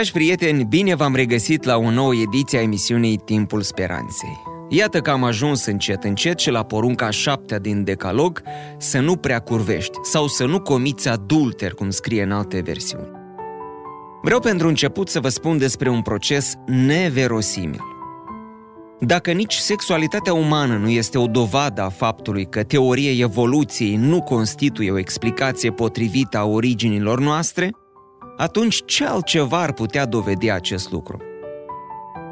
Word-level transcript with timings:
Dragi 0.00 0.14
prieteni, 0.14 0.64
bine 0.64 0.94
v-am 0.94 1.14
regăsit 1.14 1.64
la 1.64 1.76
o 1.76 1.90
nouă 1.90 2.14
ediție 2.14 2.58
a 2.58 2.62
emisiunii 2.62 3.16
Timpul 3.16 3.62
Speranței. 3.62 4.42
Iată 4.68 5.00
că 5.00 5.10
am 5.10 5.24
ajuns 5.24 5.66
încet 5.66 6.04
încet 6.04 6.38
și 6.38 6.50
la 6.50 6.64
porunca 6.64 7.10
șaptea 7.10 7.58
din 7.58 7.84
Decalog 7.84 8.42
să 8.78 9.00
nu 9.00 9.16
prea 9.16 9.38
curvești 9.38 9.98
sau 10.02 10.26
să 10.26 10.44
nu 10.44 10.60
comiți 10.60 11.08
adulter, 11.08 11.74
cum 11.74 11.90
scrie 11.90 12.22
în 12.22 12.32
alte 12.32 12.60
versiuni. 12.60 13.10
Vreau 14.22 14.40
pentru 14.40 14.68
început 14.68 15.08
să 15.08 15.20
vă 15.20 15.28
spun 15.28 15.58
despre 15.58 15.88
un 15.88 16.02
proces 16.02 16.54
neverosimil. 16.66 17.82
Dacă 19.00 19.32
nici 19.32 19.54
sexualitatea 19.54 20.32
umană 20.32 20.76
nu 20.76 20.88
este 20.88 21.18
o 21.18 21.26
dovadă 21.26 21.82
a 21.82 21.88
faptului 21.88 22.46
că 22.46 22.62
teoria 22.62 23.12
evoluției 23.24 23.96
nu 23.96 24.22
constituie 24.22 24.90
o 24.90 24.98
explicație 24.98 25.70
potrivită 25.70 26.38
a 26.38 26.44
originilor 26.44 27.20
noastre, 27.20 27.70
atunci 28.40 28.82
ce 28.84 29.04
altceva 29.04 29.58
ar 29.60 29.72
putea 29.72 30.06
dovedi 30.06 30.50
acest 30.50 30.90
lucru? 30.90 31.18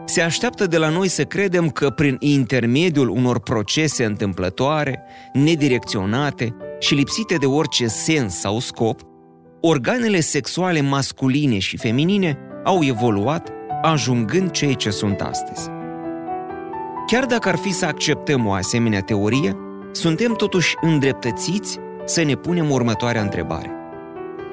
Se 0.04 0.22
așteaptă 0.22 0.66
de 0.66 0.76
la 0.76 0.88
noi 0.88 1.08
să 1.08 1.24
credem 1.24 1.70
că 1.70 1.90
prin 1.90 2.16
intermediul 2.20 3.08
unor 3.08 3.40
procese 3.40 4.04
întâmplătoare, 4.04 5.02
nedirecționate 5.32 6.56
și 6.78 6.94
lipsite 6.94 7.34
de 7.34 7.46
orice 7.46 7.86
sens 7.86 8.38
sau 8.38 8.58
scop, 8.58 9.00
organele 9.60 10.20
sexuale 10.20 10.80
masculine 10.80 11.58
și 11.58 11.76
feminine 11.76 12.38
au 12.64 12.84
evoluat, 12.84 13.48
ajungând 13.82 14.50
cei 14.50 14.76
ce 14.76 14.90
sunt 14.90 15.20
astăzi. 15.20 15.68
Chiar 17.06 17.24
dacă 17.24 17.48
ar 17.48 17.56
fi 17.56 17.72
să 17.72 17.86
acceptăm 17.86 18.46
o 18.46 18.52
asemenea 18.52 19.00
teorie, 19.00 19.56
suntem 19.92 20.34
totuși 20.34 20.74
îndreptățiți 20.80 21.78
să 22.04 22.22
ne 22.22 22.34
punem 22.34 22.70
următoarea 22.70 23.22
întrebare. 23.22 23.77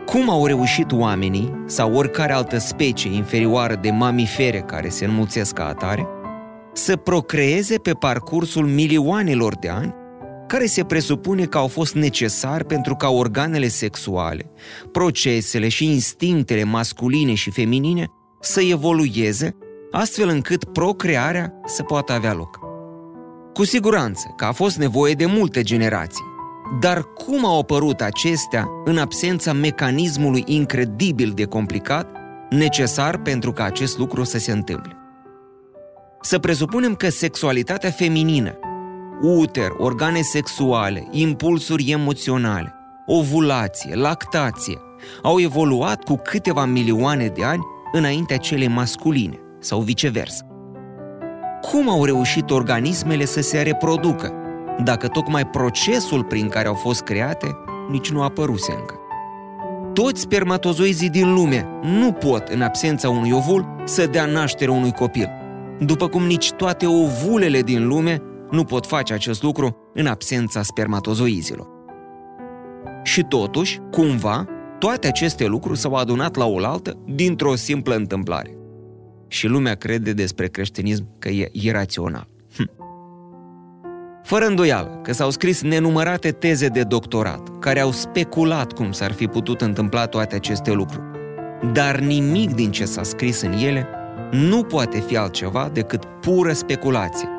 Cum 0.06 0.30
au 0.30 0.46
reușit 0.46 0.92
oamenii 0.92 1.64
sau 1.66 1.94
oricare 1.94 2.34
altă 2.34 2.58
specie 2.58 3.14
inferioară 3.14 3.76
de 3.76 3.90
mamifere 3.90 4.60
care 4.60 4.90
se 4.90 5.06
înmulțesc 5.06 5.54
ca 5.54 5.68
atare 5.68 6.08
să 6.74 6.96
procreeze 6.96 7.78
pe 7.78 7.92
parcursul 7.92 8.68
milioanelor 8.68 9.56
de 9.56 9.70
ani 9.70 9.94
care 10.48 10.66
se 10.66 10.84
presupune 10.84 11.46
că 11.46 11.58
au 11.58 11.68
fost 11.68 11.96
necesari 11.96 12.66
pentru 12.66 12.96
ca 12.96 13.10
organele 13.10 13.68
sexuale, 13.68 14.52
procesele 14.92 15.68
și 15.68 15.86
instinctele 15.86 16.64
masculine 16.64 17.34
și 17.34 17.52
feminine 17.52 18.08
să 18.42 18.62
evolueze 18.62 19.56
astfel 19.92 20.30
încât 20.30 20.66
procrearea 20.66 21.54
să 21.66 21.84
poată 21.84 22.14
avea 22.14 22.34
loc. 22.34 22.60
Cu 23.54 23.64
siguranță 23.64 24.34
că 24.38 24.46
a 24.46 24.52
fost 24.52 24.78
nevoie 24.78 25.14
de 25.14 25.26
multe 25.26 25.62
generații, 25.62 26.24
dar 26.80 27.04
cum 27.04 27.46
au 27.46 27.60
apărut 27.60 28.02
acestea 28.02 28.68
în 28.86 28.98
absența 28.98 29.54
mecanismului 29.54 30.44
incredibil 30.46 31.32
de 31.36 31.46
complicat 31.46 32.08
necesar 32.50 33.18
pentru 33.18 33.52
ca 33.52 33.64
acest 33.64 33.98
lucru 33.98 34.24
să 34.24 34.38
se 34.38 34.52
întâmple? 34.52 34.98
Să 36.22 36.40
presupunem 36.40 36.96
că 36.96 37.10
sexualitatea 37.10 37.90
feminină, 37.90 38.60
uter, 39.22 39.70
organe 39.78 40.22
sexuale, 40.22 41.08
impulsuri 41.12 41.92
emoționale, 41.92 42.74
ovulație, 43.06 43.96
lactație, 43.96 44.78
au 45.22 45.40
evoluat 45.40 46.04
cu 46.04 46.16
câteva 46.24 46.66
milioane 46.66 47.28
de 47.28 47.44
ani 47.44 47.64
înaintea 47.92 48.38
celei 48.38 48.68
masculine 48.68 49.40
sau 49.60 49.80
viceversa. 49.80 50.46
Cum 51.62 51.90
au 51.90 52.06
reușit 52.06 52.50
organismele 52.50 53.26
să 53.26 53.42
se 53.42 53.62
reproducă 53.62 54.34
dacă 54.84 55.08
tocmai 55.08 55.48
procesul 55.48 56.24
prin 56.24 56.50
care 56.50 56.68
au 56.68 56.74
fost 56.74 57.02
create 57.02 57.58
nici 57.90 58.12
nu 58.12 58.22
a 58.22 58.24
apăruse 58.24 58.72
încă. 58.80 59.00
Toți 59.94 60.22
spermatozoizii 60.22 61.10
din 61.10 61.34
lume 61.34 61.68
nu 61.82 62.12
pot, 62.12 62.48
în 62.48 62.62
absența 62.62 63.10
unui 63.10 63.32
ovul, 63.32 63.76
să 63.84 64.06
dea 64.06 64.26
naștere 64.26 64.72
unui 64.72 64.92
copil, 64.92 65.30
după 65.80 66.08
cum 66.08 66.26
nici 66.26 66.52
toate 66.52 66.86
ovulele 66.86 67.62
din 67.62 67.88
lume 67.88 68.22
nu 68.52 68.64
pot 68.64 68.86
face 68.86 69.14
acest 69.14 69.44
lucru 69.44 69.78
în 69.94 70.06
absența 70.06 70.62
spermatozoizilor. 70.62 71.68
Și 73.04 73.24
totuși, 73.24 73.80
cumva, 73.92 74.46
toate 74.80 75.08
aceste 75.08 75.46
lucruri 75.46 75.78
s-au 75.78 75.94
adunat 75.94 76.36
la 76.36 76.46
oaltă 76.46 76.98
dintr-o 77.06 77.56
simplă 77.56 77.96
întâmplare. 77.96 78.58
Și 79.28 79.48
lumea 79.48 79.76
crede 79.76 80.14
despre 80.14 80.48
creștinism 80.48 81.20
că 81.20 81.30
e 81.30 81.50
irațional. 81.52 82.28
Fără 84.26 84.46
îndoială 84.46 85.00
că 85.04 85.14
s-au 85.14 85.30
scris 85.30 85.62
nenumărate 85.62 86.32
teze 86.32 86.68
de 86.68 86.84
doctorat 86.84 87.60
care 87.60 87.80
au 87.80 87.92
speculat 87.92 88.72
cum 88.72 88.92
s-ar 88.92 89.12
fi 89.12 89.28
putut 89.28 89.62
întâmpla 89.62 90.06
toate 90.06 90.36
aceste 90.36 90.72
lucruri. 90.72 91.06
Dar 91.74 92.00
nimic 92.00 92.54
din 92.54 92.72
ce 92.72 92.86
s-a 92.86 93.04
scris 93.04 93.42
în 93.42 93.52
ele 93.52 93.88
nu 94.32 94.64
poate 94.64 95.00
fi 95.00 95.18
altceva 95.18 95.70
decât 95.74 96.06
pură 96.06 96.54
speculație, 96.54 97.30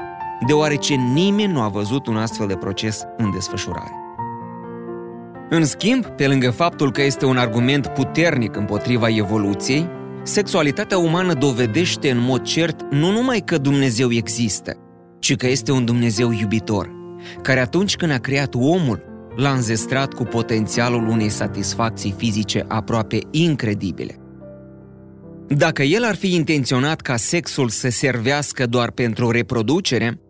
deoarece 0.47 0.94
nimeni 0.94 1.52
nu 1.52 1.60
a 1.60 1.69
văzut 1.69 2.06
un 2.06 2.16
astfel 2.16 2.47
de 2.47 2.56
proces 2.56 3.03
în 3.16 3.30
desfășurare. 3.30 3.92
În 5.50 5.64
schimb, 5.64 6.06
pe 6.06 6.26
lângă 6.26 6.50
faptul 6.50 6.92
că 6.92 7.03
este 7.03 7.24
un 7.24 7.36
argument 7.36 7.86
puternic 7.86 8.56
împotriva 8.56 9.08
evoluției, 9.08 9.88
sexualitatea 10.22 10.98
umană 10.98 11.34
dovedește 11.34 12.10
în 12.10 12.18
mod 12.18 12.42
cert 12.42 12.80
nu 12.91 13.10
numai 13.10 13.41
că 13.41 13.58
Dumnezeu 13.58 14.12
există, 14.12 14.76
ci 15.26 15.37
că 15.37 15.47
este 15.48 15.72
un 15.72 15.84
Dumnezeu 15.84 16.32
iubitor, 16.32 16.91
care 17.42 17.60
atunci 17.60 17.97
când 17.97 18.12
a 18.12 18.19
creat 18.19 18.54
omul, 18.54 19.03
l-a 19.37 19.53
înzestrat 19.53 20.12
cu 20.12 20.25
potențialul 20.25 21.09
unei 21.09 21.28
satisfacții 21.28 22.14
fizice 22.16 22.64
aproape 22.69 23.19
incredibile. 23.31 24.19
Dacă 25.48 25.82
el 25.82 26.04
ar 26.04 26.15
fi 26.15 26.34
intenționat 26.34 27.00
ca 27.00 27.16
sexul 27.16 27.69
să 27.69 27.88
servească 27.88 28.66
doar 28.66 28.91
pentru 28.91 29.31
reproducere, 29.31 30.20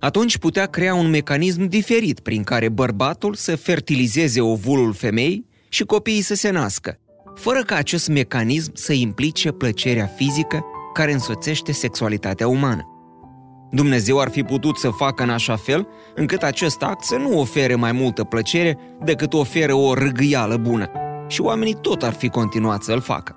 atunci 0.00 0.38
putea 0.38 0.66
crea 0.66 0.94
un 0.94 1.10
mecanism 1.10 1.64
diferit 1.64 2.20
prin 2.20 2.42
care 2.42 2.68
bărbatul 2.68 3.34
să 3.34 3.56
fertilizeze 3.56 4.40
ovulul 4.40 4.92
femeii 4.92 5.46
și 5.68 5.84
copiii 5.84 6.22
să 6.22 6.34
se 6.34 6.50
nască, 6.50 6.98
fără 7.34 7.62
ca 7.62 7.74
acest 7.74 8.08
mecanism 8.08 8.70
să 8.74 8.92
implice 8.92 9.50
plăcerea 9.50 10.06
fizică 10.06 10.64
care 10.92 11.12
însoțește 11.12 11.72
sexualitatea 11.72 12.48
umană. 12.48 12.99
Dumnezeu 13.70 14.20
ar 14.20 14.30
fi 14.30 14.42
putut 14.42 14.76
să 14.78 14.90
facă 14.90 15.22
în 15.22 15.30
așa 15.30 15.56
fel 15.56 15.88
încât 16.14 16.42
acest 16.42 16.82
act 16.82 17.04
să 17.04 17.16
nu 17.16 17.38
ofere 17.38 17.74
mai 17.74 17.92
multă 17.92 18.24
plăcere 18.24 18.78
decât 19.04 19.34
oferă 19.34 19.74
o 19.74 19.94
râgâială 19.94 20.56
bună 20.56 20.90
și 21.26 21.40
oamenii 21.40 21.78
tot 21.80 22.02
ar 22.02 22.12
fi 22.12 22.28
continuat 22.28 22.82
să-l 22.82 23.00
facă. 23.00 23.36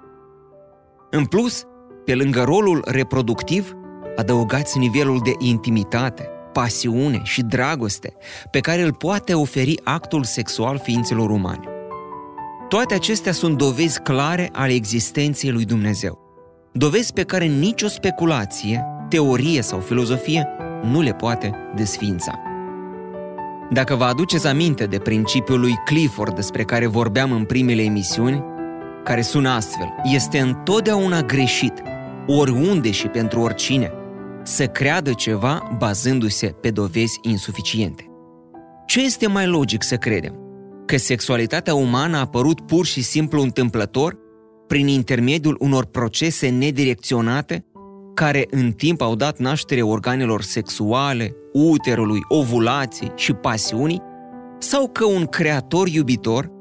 În 1.11 1.25
plus, 1.25 1.63
pe 2.05 2.15
lângă 2.15 2.43
rolul 2.43 2.83
reproductiv, 2.87 3.73
adăugați 4.15 4.77
nivelul 4.77 5.19
de 5.23 5.33
intimitate, 5.37 6.29
pasiune 6.53 7.21
și 7.23 7.41
dragoste 7.41 8.13
pe 8.51 8.59
care 8.59 8.81
îl 8.81 8.93
poate 8.93 9.33
oferi 9.33 9.79
actul 9.83 10.23
sexual 10.23 10.79
ființelor 10.83 11.29
umane. 11.29 11.67
Toate 12.69 12.93
acestea 12.93 13.31
sunt 13.31 13.57
dovezi 13.57 13.99
clare 13.99 14.49
ale 14.53 14.73
existenței 14.73 15.51
lui 15.51 15.65
Dumnezeu. 15.65 16.19
Dovezi 16.71 17.13
pe 17.13 17.23
care 17.23 17.45
nicio 17.45 17.87
speculație 17.87 18.85
teorie 19.13 19.61
sau 19.61 19.79
filozofie 19.79 20.47
nu 20.83 21.01
le 21.01 21.13
poate 21.13 21.53
desfința. 21.75 22.39
Dacă 23.71 23.95
vă 23.95 24.03
aduceți 24.03 24.47
aminte 24.47 24.85
de 24.85 24.97
principiul 24.97 25.59
lui 25.59 25.73
Clifford 25.85 26.35
despre 26.35 26.63
care 26.63 26.85
vorbeam 26.85 27.31
în 27.31 27.43
primele 27.43 27.81
emisiuni, 27.81 28.43
care 29.03 29.21
sună 29.21 29.49
astfel, 29.49 29.93
este 30.03 30.39
întotdeauna 30.39 31.21
greșit, 31.21 31.73
oriunde 32.27 32.91
și 32.91 33.07
pentru 33.07 33.39
oricine, 33.39 33.91
să 34.43 34.65
creadă 34.65 35.11
ceva 35.11 35.75
bazându-se 35.77 36.47
pe 36.47 36.69
dovezi 36.69 37.19
insuficiente. 37.21 38.11
Ce 38.85 39.03
este 39.03 39.27
mai 39.27 39.47
logic 39.47 39.83
să 39.83 39.95
credem? 39.95 40.35
Că 40.85 40.97
sexualitatea 40.97 41.73
umană 41.73 42.17
a 42.17 42.19
apărut 42.19 42.61
pur 42.61 42.85
și 42.85 43.01
simplu 43.01 43.41
întâmplător, 43.41 44.17
prin 44.67 44.87
intermediul 44.87 45.57
unor 45.59 45.85
procese 45.85 46.49
nedirecționate 46.49 47.65
care 48.13 48.47
în 48.49 48.71
timp 48.71 49.01
au 49.01 49.15
dat 49.15 49.37
naștere 49.37 49.81
organelor 49.81 50.41
sexuale, 50.41 51.35
uterului, 51.51 52.19
ovulației 52.27 53.11
și 53.15 53.33
pasiunii, 53.33 54.01
sau 54.59 54.89
că 54.89 55.05
un 55.05 55.25
creator 55.25 55.87
iubitor, 55.87 56.51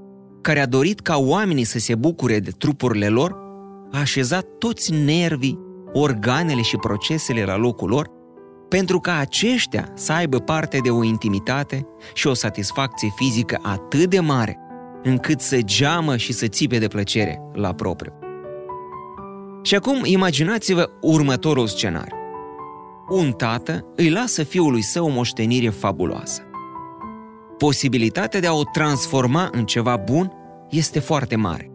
care 0.40 0.60
a 0.60 0.66
dorit 0.66 1.00
ca 1.00 1.16
oamenii 1.16 1.64
să 1.64 1.78
se 1.78 1.94
bucure 1.94 2.38
de 2.38 2.50
trupurile 2.50 3.08
lor, 3.08 3.37
a 3.93 3.99
așezat 3.99 4.46
toți 4.58 4.93
nervii, 4.93 5.58
organele 5.93 6.62
și 6.62 6.76
procesele 6.76 7.44
la 7.44 7.56
locul 7.56 7.88
lor, 7.88 8.08
pentru 8.69 8.99
ca 8.99 9.16
aceștia 9.16 9.93
să 9.94 10.12
aibă 10.12 10.38
parte 10.38 10.78
de 10.78 10.90
o 10.90 11.02
intimitate 11.02 11.87
și 12.14 12.26
o 12.26 12.34
satisfacție 12.34 13.08
fizică 13.16 13.58
atât 13.62 14.10
de 14.10 14.20
mare, 14.20 14.58
încât 15.02 15.40
să 15.40 15.60
geamă 15.60 16.16
și 16.16 16.32
să 16.32 16.46
țipe 16.46 16.78
de 16.78 16.88
plăcere 16.88 17.40
la 17.52 17.75
propriu. 17.75 18.22
Și 19.62 19.75
acum 19.75 20.00
imaginați-vă 20.05 20.91
următorul 21.00 21.67
scenariu. 21.67 22.17
Un 23.09 23.32
tată 23.32 23.93
îi 23.97 24.11
lasă 24.11 24.43
fiului 24.43 24.82
său 24.82 25.06
o 25.06 25.11
moștenire 25.11 25.69
fabuloasă. 25.69 26.43
Posibilitatea 27.59 28.41
de 28.41 28.47
a 28.47 28.53
o 28.53 28.62
transforma 28.73 29.49
în 29.53 29.64
ceva 29.64 29.97
bun 29.97 30.32
este 30.70 30.99
foarte 31.00 31.37
mare, 31.37 31.70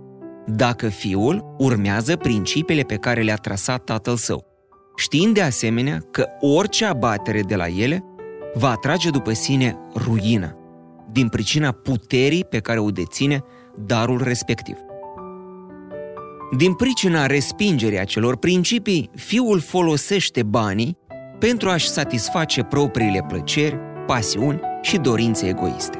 dacă 0.46 0.88
fiul 0.88 1.56
urmează 1.58 2.16
principiile 2.16 2.82
pe 2.82 2.96
care 2.96 3.22
le-a 3.22 3.36
trasat 3.36 3.84
tatăl 3.84 4.16
său, 4.16 4.46
știind 4.96 5.34
de 5.34 5.42
asemenea 5.42 6.00
că 6.12 6.26
orice 6.40 6.86
abatere 6.86 7.42
de 7.42 7.56
la 7.56 7.68
ele 7.68 8.04
va 8.54 8.70
atrage 8.70 9.10
după 9.10 9.34
sine 9.34 9.78
ruina, 9.96 10.56
din 11.12 11.28
pricina 11.28 11.72
puterii 11.72 12.46
pe 12.46 12.60
care 12.60 12.80
o 12.80 12.90
deține 12.90 13.44
darul 13.86 14.22
respectiv. 14.24 14.76
Din 16.52 16.74
pricina 16.74 17.26
respingerii 17.26 18.00
acelor 18.00 18.36
principii, 18.36 19.10
fiul 19.16 19.60
folosește 19.60 20.44
banii 20.44 20.98
pentru 21.40 21.70
a-și 21.70 21.90
satisface 21.90 22.64
propriile 22.64 23.26
plăceri, 23.28 23.78
pasiuni 24.06 24.60
și 24.82 24.98
dorințe 24.98 25.48
egoiste. 25.48 26.00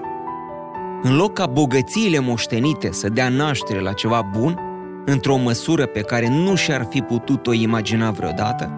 În 1.02 1.16
loc 1.16 1.34
ca 1.34 1.46
bogățiile 1.46 2.20
moștenite 2.20 2.92
să 2.92 3.10
dea 3.10 3.30
naștere 3.30 3.80
la 3.80 3.94
ceva 3.94 4.30
bun, 4.38 4.60
într-o 5.06 5.36
măsură 5.36 5.86
pe 5.86 6.02
care 6.02 6.28
nu 6.30 6.56
și-ar 6.56 6.88
fi 6.90 7.02
putut-o 7.02 7.54
imagina 7.54 8.12
vreodată, 8.12 8.72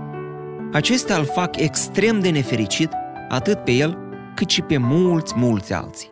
acestea 0.71 1.17
îl 1.17 1.25
fac 1.25 1.59
extrem 1.59 2.19
de 2.19 2.29
nefericit 2.29 2.91
atât 3.29 3.63
pe 3.63 3.71
el 3.71 3.97
cât 4.35 4.49
și 4.49 4.61
pe 4.61 4.77
mulți, 4.77 5.33
mulți 5.37 5.73
alții. 5.73 6.09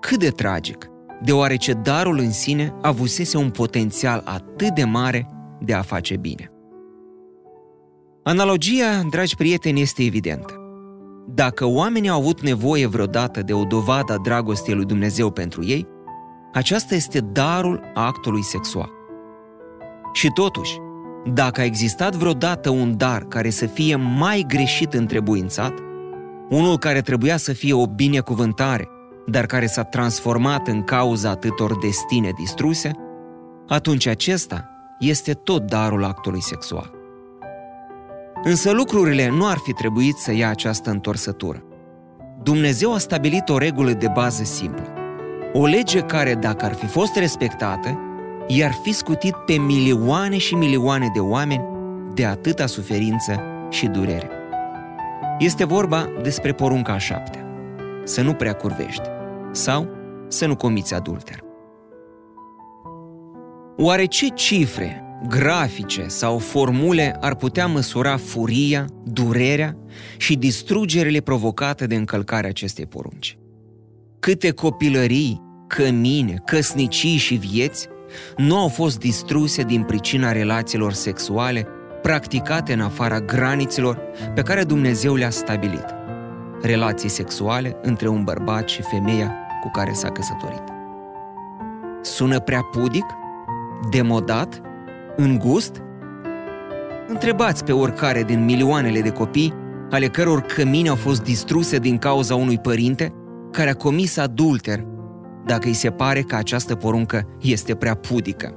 Cât 0.00 0.18
de 0.18 0.28
tragic, 0.28 0.90
deoarece 1.24 1.72
darul 1.72 2.18
în 2.18 2.30
sine 2.30 2.74
avusese 2.82 3.36
un 3.36 3.50
potențial 3.50 4.22
atât 4.24 4.68
de 4.74 4.84
mare 4.84 5.28
de 5.60 5.74
a 5.74 5.82
face 5.82 6.16
bine. 6.16 6.48
Analogia, 8.22 9.02
dragi 9.10 9.36
prieteni, 9.36 9.80
este 9.80 10.04
evidentă. 10.04 10.54
Dacă 11.28 11.66
oamenii 11.66 12.08
au 12.08 12.18
avut 12.18 12.40
nevoie 12.40 12.86
vreodată 12.86 13.42
de 13.42 13.52
o 13.52 13.64
dovadă 13.64 14.12
a 14.12 14.18
dragostei 14.22 14.74
lui 14.74 14.84
Dumnezeu 14.84 15.30
pentru 15.30 15.64
ei, 15.64 15.86
aceasta 16.52 16.94
este 16.94 17.20
darul 17.20 17.80
actului 17.94 18.42
sexual. 18.42 18.90
Și 20.12 20.30
totuși, 20.34 20.78
dacă 21.32 21.60
a 21.60 21.64
existat 21.64 22.14
vreodată 22.14 22.70
un 22.70 22.96
dar 22.96 23.24
care 23.24 23.50
să 23.50 23.66
fie 23.66 23.96
mai 23.96 24.44
greșit 24.48 24.94
întrebuințat, 24.94 25.72
unul 26.50 26.78
care 26.78 27.00
trebuia 27.00 27.36
să 27.36 27.52
fie 27.52 27.72
o 27.72 27.86
binecuvântare, 27.86 28.88
dar 29.26 29.46
care 29.46 29.66
s-a 29.66 29.82
transformat 29.82 30.68
în 30.68 30.82
cauza 30.82 31.30
atâtor 31.30 31.78
destine 31.78 32.30
distruse, 32.36 32.90
atunci 33.68 34.06
acesta 34.06 34.68
este 34.98 35.32
tot 35.32 35.62
darul 35.62 36.04
actului 36.04 36.42
sexual. 36.42 36.90
Însă 38.42 38.70
lucrurile 38.70 39.28
nu 39.28 39.46
ar 39.46 39.56
fi 39.56 39.72
trebuit 39.72 40.16
să 40.16 40.32
ia 40.32 40.48
această 40.48 40.90
întorsătură. 40.90 41.64
Dumnezeu 42.42 42.94
a 42.94 42.98
stabilit 42.98 43.48
o 43.48 43.58
regulă 43.58 43.92
de 43.92 44.08
bază 44.12 44.44
simplă. 44.44 44.88
O 45.52 45.66
lege 45.66 46.00
care, 46.00 46.34
dacă 46.34 46.64
ar 46.64 46.74
fi 46.74 46.86
fost 46.86 47.16
respectată, 47.16 47.98
i-ar 48.46 48.72
fi 48.82 48.92
scutit 48.92 49.34
pe 49.34 49.52
milioane 49.52 50.36
și 50.36 50.54
milioane 50.54 51.10
de 51.14 51.20
oameni 51.20 51.64
de 52.14 52.24
atâta 52.24 52.66
suferință 52.66 53.42
și 53.70 53.86
durere. 53.86 54.30
Este 55.38 55.64
vorba 55.64 56.08
despre 56.22 56.52
porunca 56.52 56.92
a 56.92 56.98
șaptea. 56.98 57.46
Să 58.04 58.22
nu 58.22 58.32
prea 58.32 58.52
curvești 58.52 59.13
sau 59.54 59.88
să 60.28 60.46
nu 60.46 60.56
comiți 60.56 60.94
adulter. 60.94 61.42
Oare 63.76 64.04
ce 64.04 64.28
cifre 64.28 65.04
grafice 65.28 66.04
sau 66.06 66.38
formule 66.38 67.16
ar 67.20 67.34
putea 67.34 67.66
măsura 67.66 68.16
furia, 68.16 68.84
durerea 69.04 69.76
și 70.16 70.36
distrugerile 70.36 71.20
provocate 71.20 71.86
de 71.86 71.94
încălcarea 71.94 72.48
acestei 72.48 72.86
porunci. 72.86 73.38
Câte 74.20 74.50
copilării, 74.50 75.42
cămine, 75.66 76.42
căsnicii 76.44 77.16
și 77.16 77.34
vieți 77.34 77.88
nu 78.36 78.58
au 78.58 78.68
fost 78.68 78.98
distruse 78.98 79.62
din 79.62 79.82
pricina 79.82 80.32
relațiilor 80.32 80.92
sexuale 80.92 81.66
practicate 82.02 82.72
în 82.72 82.80
afara 82.80 83.20
granițelor 83.20 84.00
pe 84.34 84.42
care 84.42 84.64
Dumnezeu 84.64 85.14
le-a 85.14 85.30
stabilit. 85.30 85.94
Relații 86.62 87.08
sexuale 87.08 87.76
între 87.82 88.08
un 88.08 88.24
bărbat 88.24 88.68
și 88.68 88.82
femeia 88.82 89.43
cu 89.64 89.70
care 89.70 89.92
s-a 89.92 90.10
căsătorit. 90.10 90.62
Sună 92.02 92.40
prea 92.40 92.62
pudic? 92.62 93.04
Demodat? 93.90 94.60
În 95.16 95.38
gust? 95.38 95.82
Întrebați 97.08 97.64
pe 97.64 97.72
oricare 97.72 98.22
din 98.22 98.44
milioanele 98.44 99.00
de 99.00 99.10
copii 99.10 99.62
ale 99.90 100.08
căror 100.08 100.40
cămini 100.40 100.88
au 100.88 100.94
fost 100.94 101.22
distruse 101.22 101.78
din 101.78 101.98
cauza 101.98 102.34
unui 102.34 102.58
părinte 102.58 103.12
care 103.50 103.70
a 103.70 103.74
comis 103.74 104.16
adulter, 104.16 104.86
dacă 105.46 105.68
îi 105.68 105.74
se 105.74 105.90
pare 105.90 106.20
că 106.22 106.36
această 106.36 106.74
poruncă 106.74 107.28
este 107.40 107.74
prea 107.74 107.94
pudică. 107.94 108.56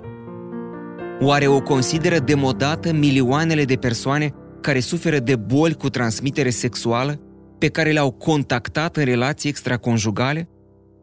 Oare 1.20 1.48
o 1.48 1.62
consideră 1.62 2.20
demodată 2.20 2.94
milioanele 2.94 3.64
de 3.64 3.76
persoane 3.76 4.34
care 4.62 4.80
suferă 4.80 5.20
de 5.20 5.36
boli 5.36 5.74
cu 5.74 5.90
transmitere 5.90 6.50
sexuală, 6.50 7.20
pe 7.58 7.68
care 7.68 7.92
le-au 7.92 8.12
contactat 8.12 8.98
în 8.98 9.04
relații 9.04 9.50
extraconjugale, 9.50 10.50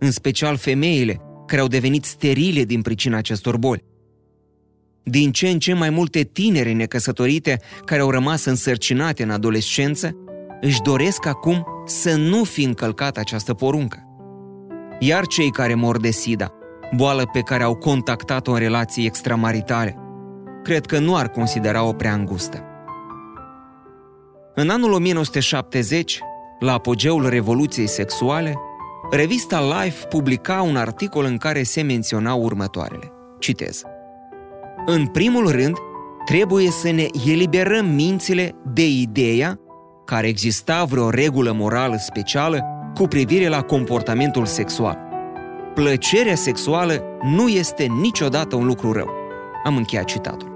în 0.04 0.10
special 0.10 0.56
femeile 0.56 1.20
care 1.46 1.60
au 1.60 1.66
devenit 1.66 2.04
sterile 2.04 2.62
din 2.62 2.82
pricina 2.82 3.16
acestor 3.16 3.56
boli? 3.56 3.84
Din 5.02 5.32
ce 5.32 5.48
în 5.48 5.58
ce 5.58 5.74
mai 5.74 5.90
multe 5.90 6.22
tinere 6.22 6.72
necăsătorite 6.72 7.60
care 7.84 8.00
au 8.00 8.10
rămas 8.10 8.44
însărcinate 8.44 9.22
în 9.22 9.30
adolescență 9.30 10.16
își 10.60 10.82
doresc 10.82 11.26
acum 11.26 11.66
să 11.86 12.14
nu 12.16 12.44
fi 12.44 12.62
încălcat 12.62 13.16
această 13.16 13.54
poruncă. 13.54 13.98
Iar 14.98 15.26
cei 15.26 15.50
care 15.50 15.74
mor 15.74 16.00
de 16.00 16.10
SIDA, 16.10 16.52
boală 16.96 17.28
pe 17.32 17.40
care 17.40 17.62
au 17.62 17.76
contactat-o 17.76 18.52
în 18.52 18.58
relații 18.58 19.06
extramaritale, 19.06 19.96
cred 20.62 20.86
că 20.86 20.98
nu 20.98 21.16
ar 21.16 21.28
considera-o 21.28 21.92
prea 21.92 22.14
îngustă. 22.14 22.64
În 24.54 24.68
anul 24.68 24.92
1970, 24.92 26.18
la 26.58 26.72
apogeul 26.72 27.28
Revoluției 27.28 27.86
Sexuale, 27.86 28.54
revista 29.10 29.82
Life 29.82 30.06
publica 30.06 30.62
un 30.62 30.76
articol 30.76 31.24
în 31.24 31.36
care 31.36 31.62
se 31.62 31.82
menționau 31.82 32.42
următoarele. 32.42 33.12
Citez– 33.38 33.82
în 34.86 35.06
primul 35.06 35.50
rând, 35.50 35.76
trebuie 36.24 36.70
să 36.70 36.90
ne 36.90 37.06
eliberăm 37.30 37.86
mințile 37.86 38.54
de 38.72 38.88
ideea 38.88 39.58
că 40.04 40.14
ar 40.14 40.24
exista 40.24 40.84
vreo 40.84 41.10
regulă 41.10 41.52
morală 41.52 41.96
specială 41.98 42.64
cu 42.94 43.06
privire 43.06 43.48
la 43.48 43.62
comportamentul 43.62 44.46
sexual. 44.46 44.98
Plăcerea 45.74 46.34
sexuală 46.34 47.02
nu 47.22 47.48
este 47.48 47.84
niciodată 48.00 48.56
un 48.56 48.66
lucru 48.66 48.92
rău. 48.92 49.10
Am 49.64 49.76
încheiat 49.76 50.04
citatul. 50.04 50.52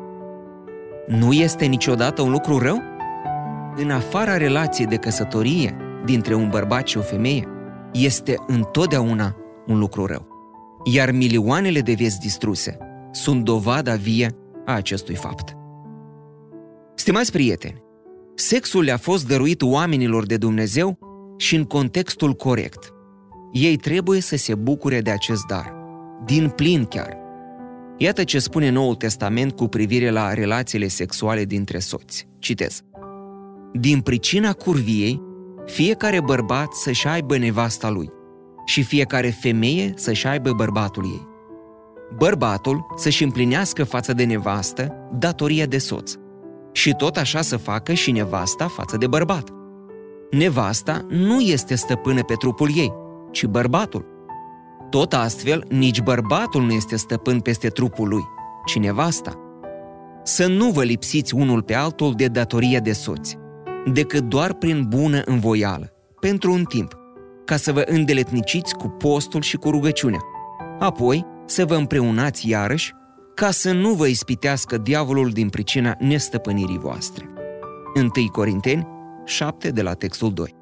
Nu 1.07 1.33
este 1.33 1.65
niciodată 1.65 2.23
un 2.23 2.31
lucru 2.31 2.59
rău? 2.59 2.83
În 3.77 3.91
afara 3.91 4.37
relației 4.37 4.87
de 4.87 4.97
căsătorie 4.97 5.77
dintre 6.05 6.35
un 6.35 6.49
bărbat 6.49 6.87
și 6.87 6.99
o 6.99 7.01
femeie, 7.01 7.49
este 8.05 8.35
întotdeauna 8.47 9.37
un 9.67 9.79
lucru 9.79 10.07
rău. 10.07 10.27
Iar 10.85 11.11
milioanele 11.11 11.81
de 11.81 11.93
vieți 11.93 12.19
distruse 12.19 12.79
sunt 13.11 13.45
dovada 13.45 13.95
vie 13.95 14.31
a 14.65 14.73
acestui 14.73 15.15
fapt. 15.15 15.57
Stimați 16.95 17.33
prieteni, 17.33 17.83
sexul 18.35 18.85
le-a 18.85 18.97
fost 18.97 19.29
dăruit 19.29 19.63
oamenilor 19.63 20.27
de 20.27 20.37
Dumnezeu 20.37 20.99
și 21.37 21.57
în 21.57 21.65
contextul 21.65 22.33
corect. 22.33 22.93
Ei 23.53 23.77
trebuie 23.77 24.21
să 24.21 24.37
se 24.37 24.55
bucure 24.55 25.01
de 25.01 25.11
acest 25.11 25.47
dar, 25.47 25.75
din 26.25 26.49
plin 26.49 26.85
chiar. 26.85 27.17
Iată 27.97 28.25
ce 28.25 28.39
spune 28.39 28.71
Noul 28.71 28.95
Testament 28.95 29.53
cu 29.53 29.67
privire 29.67 30.11
la 30.11 30.35
relațiile 30.35 30.89
sexuale 30.89 31.45
dintre 31.45 31.79
soți. 31.79 32.29
Citez. 32.39 32.83
Din 33.73 34.01
pricina 34.01 34.53
curviei, 34.53 35.23
fiecare 35.69 36.21
bărbat 36.21 36.73
să-și 36.73 37.07
aibă 37.07 37.37
nevasta 37.37 37.89
lui 37.89 38.11
și 38.65 38.83
fiecare 38.83 39.29
femeie 39.29 39.93
să-și 39.97 40.27
aibă 40.27 40.53
bărbatul 40.53 41.05
ei 41.05 41.29
bărbatul 42.17 42.87
să-și 42.97 43.23
împlinească 43.23 43.85
față 43.85 44.13
de 44.13 44.25
nevastă 44.25 44.95
datoria 45.19 45.67
de 45.67 45.79
soț 45.79 46.15
și 46.73 46.95
tot 46.97 47.17
așa 47.17 47.43
să 47.43 47.57
facă 47.57 47.93
și 47.93 48.11
nevasta 48.11 48.69
față 48.69 48.97
de 48.97 49.07
bărbat. 49.07 49.49
Nevasta 50.31 51.07
nu 51.09 51.41
este 51.41 51.75
stăpână 51.75 52.23
pe 52.23 52.35
trupul 52.35 52.71
ei, 52.77 52.93
ci 53.31 53.47
bărbatul. 53.47 54.07
Tot 54.91 55.13
astfel, 55.13 55.65
nici 55.69 56.01
bărbatul 56.01 56.63
nu 56.63 56.73
este 56.73 56.97
stăpân 56.97 57.41
peste 57.41 57.69
trupul 57.69 58.09
lui, 58.09 58.23
ci 58.65 58.79
nevasta. 58.79 59.33
Să 60.23 60.47
nu 60.47 60.71
vă 60.71 60.83
lipsiți 60.83 61.35
unul 61.35 61.63
pe 61.63 61.75
altul 61.75 62.13
de 62.17 62.27
datoria 62.27 62.81
de 62.81 62.93
soți. 62.93 63.39
Decât 63.93 64.25
doar 64.25 64.53
prin 64.53 64.85
bună 64.89 65.23
învoială, 65.25 65.93
pentru 66.21 66.53
un 66.53 66.65
timp, 66.65 66.99
ca 67.45 67.57
să 67.57 67.73
vă 67.73 67.83
îndeletniciți 67.87 68.75
cu 68.75 68.89
postul 68.89 69.43
și 69.43 69.57
cu 69.57 69.71
rugăciunea. 69.71 70.21
Apoi, 70.79 71.27
să 71.47 71.65
vă 71.65 71.75
împreunați 71.75 72.49
iarăși, 72.49 72.93
ca 73.35 73.51
să 73.51 73.73
nu 73.73 73.93
vă 73.93 74.07
ispitească 74.07 74.79
diavolul 74.79 75.31
din 75.31 75.49
pricina 75.49 75.97
nestăpânirii 75.99 76.79
voastre. 76.79 77.29
1 77.95 78.11
Corinteni 78.33 78.87
7 79.25 79.71
de 79.71 79.83
la 79.83 79.93
textul 79.93 80.33
2 80.33 80.57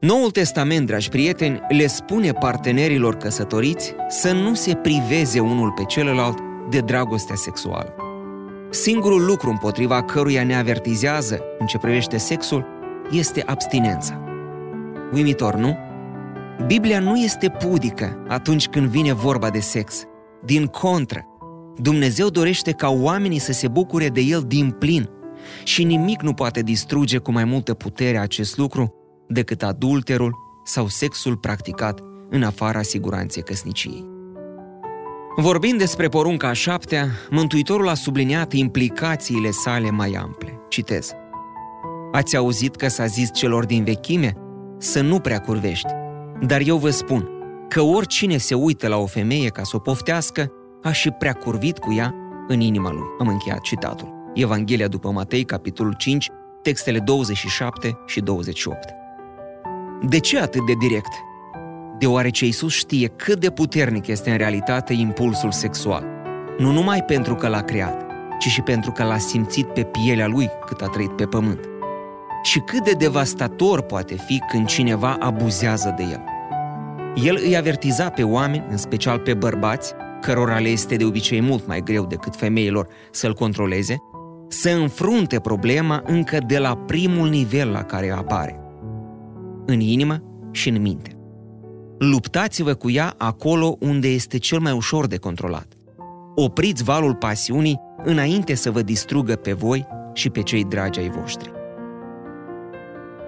Noul 0.00 0.30
Testament, 0.30 0.86
dragi 0.86 1.08
prieteni, 1.08 1.60
le 1.68 1.86
spune 1.86 2.32
partenerilor 2.32 3.16
căsătoriți 3.16 3.94
să 4.08 4.32
nu 4.32 4.54
se 4.54 4.74
priveze 4.74 5.40
unul 5.40 5.72
pe 5.72 5.84
celălalt 5.84 6.38
de 6.70 6.78
dragostea 6.78 7.36
sexuală. 7.36 8.07
Singurul 8.70 9.24
lucru 9.24 9.50
împotriva 9.50 10.02
căruia 10.02 10.44
ne 10.44 10.56
avertizează 10.56 11.42
în 11.58 11.66
ce 11.66 11.78
privește 11.78 12.16
sexul 12.16 12.66
este 13.10 13.42
abstinența. 13.46 14.22
Uimitor, 15.12 15.54
nu? 15.54 15.76
Biblia 16.66 17.00
nu 17.00 17.16
este 17.16 17.48
pudică 17.48 18.24
atunci 18.28 18.68
când 18.68 18.86
vine 18.86 19.12
vorba 19.12 19.50
de 19.50 19.60
sex. 19.60 20.02
Din 20.44 20.66
contră, 20.66 21.26
Dumnezeu 21.76 22.28
dorește 22.28 22.72
ca 22.72 22.88
oamenii 22.88 23.38
să 23.38 23.52
se 23.52 23.68
bucure 23.68 24.08
de 24.08 24.20
el 24.20 24.44
din 24.46 24.70
plin 24.70 25.08
și 25.64 25.84
nimic 25.84 26.22
nu 26.22 26.32
poate 26.32 26.62
distruge 26.62 27.18
cu 27.18 27.32
mai 27.32 27.44
multă 27.44 27.74
putere 27.74 28.18
acest 28.18 28.56
lucru 28.56 28.94
decât 29.28 29.62
adulterul 29.62 30.34
sau 30.64 30.88
sexul 30.88 31.36
practicat 31.36 32.00
în 32.30 32.42
afara 32.42 32.82
siguranței 32.82 33.42
căsniciei. 33.42 34.17
Vorbind 35.40 35.78
despre 35.78 36.08
porunca 36.08 36.48
a 36.48 36.52
șaptea, 36.52 37.08
Mântuitorul 37.30 37.88
a 37.88 37.94
subliniat 37.94 38.52
implicațiile 38.52 39.50
sale 39.50 39.90
mai 39.90 40.12
ample. 40.12 40.60
Citez. 40.68 41.12
Ați 42.12 42.36
auzit 42.36 42.76
că 42.76 42.88
s-a 42.88 43.06
zis 43.06 43.30
celor 43.32 43.66
din 43.66 43.84
vechime 43.84 44.36
să 44.78 45.00
nu 45.00 45.20
prea 45.20 45.40
curvești, 45.40 45.88
dar 46.40 46.60
eu 46.60 46.76
vă 46.76 46.90
spun 46.90 47.28
că 47.68 47.80
oricine 47.80 48.36
se 48.36 48.54
uită 48.54 48.88
la 48.88 48.96
o 48.96 49.06
femeie 49.06 49.48
ca 49.48 49.62
să 49.62 49.76
o 49.76 49.78
poftească, 49.78 50.52
a 50.82 50.92
și 50.92 51.10
prea 51.10 51.32
curvit 51.32 51.78
cu 51.78 51.92
ea 51.92 52.14
în 52.48 52.60
inima 52.60 52.90
lui. 52.90 53.06
Am 53.18 53.28
încheiat 53.28 53.60
citatul. 53.60 54.08
Evanghelia 54.34 54.88
după 54.88 55.10
Matei, 55.10 55.44
capitolul 55.44 55.94
5, 55.98 56.28
textele 56.62 56.98
27 56.98 57.98
și 58.06 58.20
28. 58.20 58.88
De 60.02 60.18
ce 60.18 60.38
atât 60.38 60.66
de 60.66 60.72
direct? 60.72 61.12
Deoarece 61.98 62.46
Isus 62.46 62.72
știe 62.72 63.06
cât 63.06 63.40
de 63.40 63.50
puternic 63.50 64.06
este 64.06 64.30
în 64.30 64.36
realitate 64.36 64.92
impulsul 64.92 65.52
sexual. 65.52 66.04
Nu 66.58 66.72
numai 66.72 67.02
pentru 67.02 67.34
că 67.34 67.48
l-a 67.48 67.62
creat, 67.62 68.06
ci 68.38 68.46
și 68.46 68.60
pentru 68.60 68.92
că 68.92 69.04
l-a 69.04 69.18
simțit 69.18 69.66
pe 69.66 69.82
pielea 69.82 70.26
lui 70.26 70.50
cât 70.66 70.80
a 70.80 70.86
trăit 70.86 71.10
pe 71.10 71.24
pământ. 71.24 71.60
Și 72.42 72.58
cât 72.58 72.84
de 72.84 72.92
devastator 72.92 73.82
poate 73.82 74.14
fi 74.14 74.42
când 74.50 74.66
cineva 74.66 75.16
abuzează 75.20 75.94
de 75.96 76.02
el. 76.02 76.24
El 77.24 77.40
îi 77.44 77.56
avertiza 77.56 78.08
pe 78.08 78.22
oameni, 78.22 78.64
în 78.68 78.76
special 78.76 79.18
pe 79.18 79.34
bărbați, 79.34 79.94
cărora 80.20 80.58
le 80.58 80.68
este 80.68 80.96
de 80.96 81.04
obicei 81.04 81.40
mult 81.40 81.66
mai 81.66 81.82
greu 81.82 82.06
decât 82.06 82.36
femeilor 82.36 82.88
să-l 83.10 83.34
controleze, 83.34 83.96
să 84.48 84.70
înfrunte 84.70 85.40
problema 85.40 86.02
încă 86.06 86.38
de 86.46 86.58
la 86.58 86.76
primul 86.76 87.28
nivel 87.28 87.70
la 87.70 87.82
care 87.82 88.10
apare– 88.10 88.60
în 89.66 89.80
inimă 89.80 90.22
și 90.50 90.68
în 90.68 90.80
minte. 90.80 91.17
Luptați-vă 91.98 92.74
cu 92.74 92.90
ea 92.90 93.14
acolo 93.16 93.76
unde 93.80 94.08
este 94.08 94.38
cel 94.38 94.58
mai 94.58 94.72
ușor 94.72 95.06
de 95.06 95.16
controlat. 95.16 95.66
Opriți 96.34 96.84
valul 96.84 97.14
pasiunii 97.14 97.80
înainte 98.04 98.54
să 98.54 98.70
vă 98.70 98.82
distrugă 98.82 99.36
pe 99.36 99.52
voi 99.52 99.86
și 100.12 100.30
pe 100.30 100.42
cei 100.42 100.64
dragi 100.64 101.00
ai 101.00 101.10
voștri. 101.10 101.52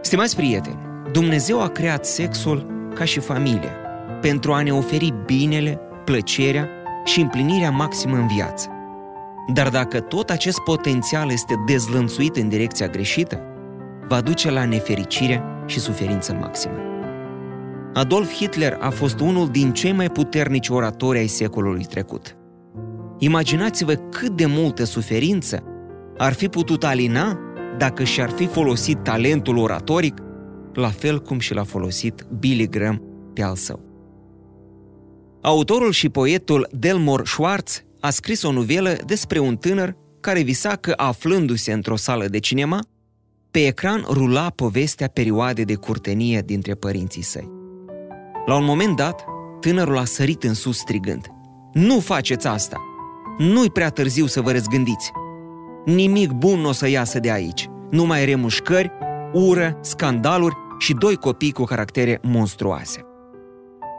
Stimați 0.00 0.36
prieteni, 0.36 0.78
Dumnezeu 1.12 1.62
a 1.62 1.68
creat 1.68 2.06
sexul 2.06 2.66
ca 2.94 3.04
și 3.04 3.20
familia, 3.20 3.72
pentru 4.20 4.52
a 4.52 4.62
ne 4.62 4.72
oferi 4.72 5.14
binele, 5.26 5.78
plăcerea 6.04 6.68
și 7.04 7.20
împlinirea 7.20 7.70
maximă 7.70 8.16
în 8.16 8.26
viață. 8.26 8.68
Dar 9.52 9.68
dacă 9.68 10.00
tot 10.00 10.30
acest 10.30 10.58
potențial 10.58 11.30
este 11.30 11.54
dezlănțuit 11.66 12.36
în 12.36 12.48
direcția 12.48 12.86
greșită, 12.86 13.40
va 14.08 14.20
duce 14.20 14.50
la 14.50 14.64
nefericire 14.64 15.42
și 15.66 15.80
suferință 15.80 16.32
maximă. 16.40 16.74
Adolf 17.92 18.32
Hitler 18.32 18.76
a 18.80 18.90
fost 18.90 19.20
unul 19.20 19.48
din 19.48 19.72
cei 19.72 19.92
mai 19.92 20.10
puternici 20.10 20.68
oratori 20.68 21.18
ai 21.18 21.26
secolului 21.26 21.84
trecut. 21.84 22.36
Imaginați-vă 23.18 23.94
cât 23.94 24.36
de 24.36 24.46
multă 24.46 24.84
suferință 24.84 25.62
ar 26.16 26.32
fi 26.32 26.48
putut 26.48 26.84
alina 26.84 27.38
dacă 27.78 28.04
și-ar 28.04 28.30
fi 28.30 28.46
folosit 28.46 29.02
talentul 29.02 29.56
oratoric, 29.56 30.18
la 30.72 30.88
fel 30.88 31.20
cum 31.22 31.38
și 31.38 31.54
l-a 31.54 31.62
folosit 31.62 32.26
Billy 32.38 32.68
Graham 32.68 33.02
pe 33.34 33.42
al 33.42 33.54
său. 33.54 33.80
Autorul 35.42 35.92
și 35.92 36.08
poetul 36.08 36.68
Delmore 36.72 37.22
Schwartz 37.24 37.84
a 38.00 38.10
scris 38.10 38.42
o 38.42 38.52
novelă 38.52 38.96
despre 39.06 39.38
un 39.38 39.56
tânăr 39.56 39.96
care 40.20 40.42
visa 40.42 40.76
că, 40.76 40.92
aflându-se 40.96 41.72
într-o 41.72 41.96
sală 41.96 42.26
de 42.26 42.38
cinema, 42.38 42.80
pe 43.50 43.66
ecran 43.66 44.04
rula 44.08 44.50
povestea 44.50 45.08
perioadei 45.08 45.64
de 45.64 45.74
curtenie 45.74 46.42
dintre 46.46 46.74
părinții 46.74 47.22
săi. 47.22 47.59
La 48.46 48.56
un 48.56 48.64
moment 48.64 48.96
dat, 48.96 49.24
tânărul 49.60 49.98
a 49.98 50.04
sărit 50.04 50.42
în 50.42 50.54
sus 50.54 50.78
strigând 50.78 51.26
Nu 51.72 52.00
faceți 52.00 52.46
asta! 52.46 52.76
Nu-i 53.38 53.70
prea 53.70 53.88
târziu 53.88 54.26
să 54.26 54.40
vă 54.40 54.52
răzgândiți! 54.52 55.10
Nimic 55.84 56.30
bun 56.30 56.60
nu 56.60 56.68
o 56.68 56.72
să 56.72 56.88
iasă 56.88 57.18
de 57.18 57.30
aici, 57.30 57.68
numai 57.90 58.24
remușcări, 58.24 58.90
ură, 59.32 59.78
scandaluri 59.80 60.56
și 60.78 60.92
doi 60.92 61.16
copii 61.16 61.52
cu 61.52 61.64
caractere 61.64 62.20
monstruoase. 62.22 63.04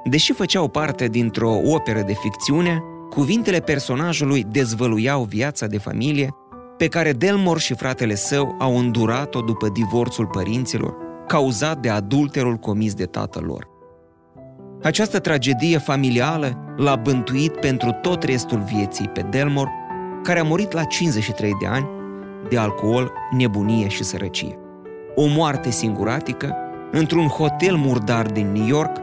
Deși 0.03 0.33
făceau 0.33 0.67
parte 0.67 1.07
dintr-o 1.07 1.51
operă 1.63 2.01
de 2.01 2.13
ficțiune, 2.13 2.83
cuvintele 3.09 3.59
personajului 3.59 4.43
dezvăluiau 4.51 5.23
viața 5.23 5.67
de 5.67 5.77
familie 5.77 6.29
pe 6.77 6.87
care 6.87 7.11
Delmor 7.11 7.59
și 7.59 7.73
fratele 7.73 8.15
său 8.15 8.55
au 8.59 8.77
îndurat-o 8.77 9.41
după 9.41 9.69
divorțul 9.69 10.27
părinților, 10.27 10.95
cauzat 11.27 11.77
de 11.77 11.89
adulterul 11.89 12.55
comis 12.55 12.93
de 12.93 13.05
tatăl 13.05 13.43
lor. 13.43 13.70
Această 14.83 15.19
tragedie 15.19 15.77
familială 15.77 16.73
l-a 16.77 16.95
bântuit 16.95 17.55
pentru 17.55 17.91
tot 18.01 18.23
restul 18.23 18.63
vieții 18.73 19.07
pe 19.07 19.21
Delmor, 19.29 19.69
care 20.23 20.39
a 20.39 20.43
murit 20.43 20.71
la 20.71 20.83
53 20.83 21.51
de 21.59 21.65
ani 21.65 21.87
de 22.49 22.57
alcool, 22.57 23.11
nebunie 23.37 23.87
și 23.87 24.03
sărăcie. 24.03 24.57
O 25.15 25.27
moarte 25.27 25.69
singuratică, 25.69 26.55
într-un 26.91 27.27
hotel 27.27 27.75
murdar 27.75 28.25
din 28.25 28.51
New 28.51 28.67
York, 28.67 28.97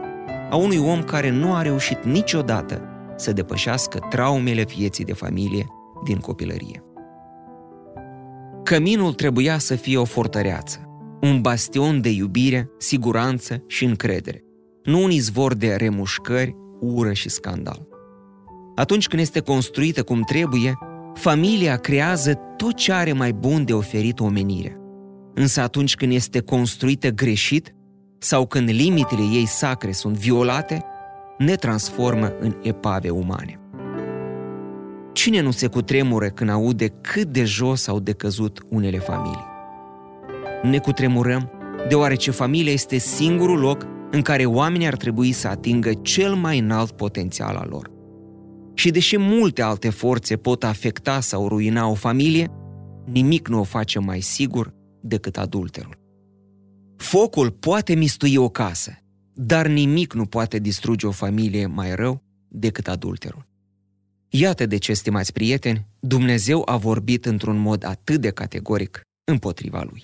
a 0.49 0.55
unui 0.55 0.77
om 0.77 1.03
care 1.03 1.29
nu 1.29 1.53
a 1.53 1.61
reușit 1.61 2.03
niciodată 2.03 2.81
să 3.15 3.31
depășească 3.31 3.99
traumele 4.09 4.63
vieții 4.63 5.05
de 5.05 5.13
familie 5.13 5.65
din 6.03 6.17
copilărie. 6.17 6.83
Căminul 8.63 9.13
trebuia 9.13 9.57
să 9.57 9.75
fie 9.75 9.97
o 9.97 10.05
fortăreață, 10.05 10.79
un 11.21 11.41
bastion 11.41 12.01
de 12.01 12.09
iubire, 12.09 12.69
siguranță 12.77 13.63
și 13.67 13.85
încredere, 13.85 14.43
nu 14.83 15.03
un 15.03 15.11
izvor 15.11 15.53
de 15.53 15.75
remușcări, 15.75 16.55
ură 16.79 17.13
și 17.13 17.29
scandal. 17.29 17.87
Atunci 18.75 19.07
când 19.07 19.21
este 19.21 19.39
construită 19.39 20.03
cum 20.03 20.21
trebuie, 20.21 20.77
familia 21.13 21.77
creează 21.77 22.33
tot 22.33 22.73
ce 22.73 22.93
are 22.93 23.13
mai 23.13 23.31
bun 23.31 23.65
de 23.65 23.73
oferit 23.73 24.19
omenirea. 24.19 24.77
Însă 25.33 25.61
atunci 25.61 25.95
când 25.95 26.11
este 26.11 26.39
construită 26.39 27.09
greșit 27.09 27.75
sau 28.17 28.45
când 28.45 28.69
limitele 28.69 29.21
ei 29.21 29.45
sacre 29.45 29.91
sunt 29.91 30.17
violate, 30.17 30.83
ne 31.37 31.55
transformă 31.55 32.33
în 32.39 32.55
epave 32.61 33.09
umane. 33.09 33.59
Cine 35.13 35.41
nu 35.41 35.51
se 35.51 35.67
cutremură 35.67 36.27
când 36.27 36.49
aude 36.49 36.87
cât 36.87 37.27
de 37.27 37.43
jos 37.43 37.87
au 37.87 37.99
decăzut 37.99 38.63
unele 38.69 38.97
familii? 38.97 39.47
Ne 40.63 40.79
cutremurăm 40.79 41.51
deoarece 41.87 42.31
familia 42.31 42.71
este 42.71 42.97
singurul 42.97 43.59
loc 43.59 43.87
în 44.11 44.21
care 44.21 44.45
oamenii 44.45 44.87
ar 44.87 44.95
trebui 44.95 45.31
să 45.31 45.47
atingă 45.47 45.93
cel 45.93 46.35
mai 46.35 46.59
înalt 46.59 46.91
potențial 46.91 47.55
al 47.55 47.67
lor. 47.69 47.91
Și 48.73 48.91
deși 48.91 49.17
multe 49.17 49.61
alte 49.61 49.89
forțe 49.89 50.37
pot 50.37 50.63
afecta 50.63 51.19
sau 51.19 51.47
ruina 51.47 51.87
o 51.87 51.93
familie, 51.93 52.47
nimic 53.05 53.47
nu 53.47 53.59
o 53.59 53.63
face 53.63 53.99
mai 53.99 54.19
sigur 54.19 54.73
decât 55.01 55.37
adulterul. 55.37 55.97
Focul 56.95 57.51
poate 57.51 57.95
mistui 57.95 58.35
o 58.35 58.49
casă, 58.49 58.91
dar 59.33 59.67
nimic 59.67 60.13
nu 60.13 60.25
poate 60.25 60.59
distruge 60.59 61.07
o 61.07 61.11
familie 61.11 61.65
mai 61.65 61.95
rău 61.95 62.23
decât 62.47 62.87
adulterul. 62.87 63.47
Iată 64.29 64.65
de 64.65 64.77
ce, 64.77 64.93
stimați 64.93 65.33
prieteni, 65.33 65.87
Dumnezeu 65.99 66.61
a 66.65 66.77
vorbit 66.77 67.25
într-un 67.25 67.57
mod 67.57 67.85
atât 67.85 68.21
de 68.21 68.29
categoric 68.29 69.01
împotriva 69.23 69.83
lui. 69.89 70.03